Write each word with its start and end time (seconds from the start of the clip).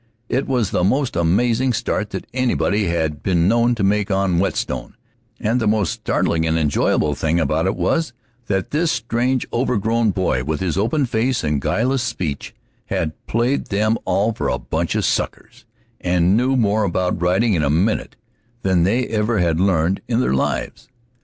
It 0.29 0.47
was 0.47 0.71
the 0.71 0.83
most 0.83 1.15
amazing 1.15 1.73
start 1.73 2.09
that 2.09 2.25
anybody 2.33 2.87
ever 2.87 2.97
had 2.97 3.21
been 3.21 3.47
known 3.47 3.75
to 3.75 3.83
make 3.83 4.09
on 4.09 4.39
Whetstone, 4.39 4.95
and 5.39 5.61
the 5.61 5.67
most 5.67 5.91
startling 5.93 6.43
and 6.43 6.57
enjoyable 6.57 7.13
thing 7.13 7.39
about 7.39 7.67
it 7.67 7.75
was 7.75 8.11
that 8.47 8.71
this 8.71 8.91
strange, 8.91 9.45
overgrown 9.53 10.09
boy, 10.09 10.43
with 10.43 10.59
his 10.59 10.75
open 10.75 11.05
face 11.05 11.43
and 11.43 11.61
guileless 11.61 12.01
speech, 12.01 12.55
had 12.87 13.11
played 13.27 13.65
them 13.67 13.95
all 14.03 14.33
for 14.33 14.49
a 14.49 14.57
bunch 14.57 14.95
of 14.95 15.05
suckers, 15.05 15.65
and 15.99 16.35
knew 16.35 16.55
more 16.55 16.83
about 16.83 17.21
riding 17.21 17.53
in 17.53 17.61
a 17.61 17.69
minute 17.69 18.15
than 18.63 18.81
they 18.81 19.05
ever 19.05 19.37
had 19.37 19.59
learned 19.59 20.01
in 20.07 20.19
their 20.19 20.33
lives. 20.33 20.87